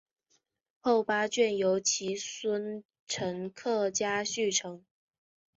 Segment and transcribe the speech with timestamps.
[0.79, 4.83] 后八卷由其孙陈克家续成。